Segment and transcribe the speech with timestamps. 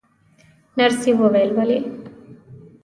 [0.77, 1.77] نرسې وویل: ولې؟